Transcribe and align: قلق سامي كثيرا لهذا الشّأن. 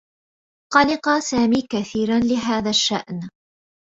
قلق 0.73 1.17
سامي 1.19 1.61
كثيرا 1.61 2.19
لهذا 2.19 2.69
الشّأن. 2.69 3.29